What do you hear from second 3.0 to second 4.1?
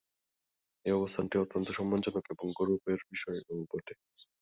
বিষয়ও বটে।